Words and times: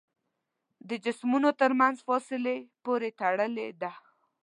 د 0.89 0.91
جسمونو 1.05 1.49
تر 1.61 1.71
منځ 1.79 1.95
فاصلې 2.07 2.57
پورې 2.85 3.09
تړلې 3.19 3.67
ده. 3.81 3.91